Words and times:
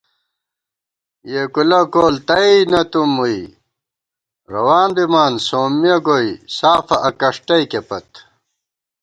یېکُولہ 1.31 1.81
کول 1.93 2.15
تئینَتُم 2.27 3.09
مُوئی، 3.15 3.41
روان 4.53 4.89
بِمان 4.95 5.33
سومِیَہ 5.47 5.97
گوئی 6.05 6.29
سافہ 6.57 6.97
اکݭٹَئکےپت 7.07 8.09